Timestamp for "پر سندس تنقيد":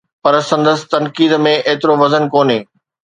0.23-1.35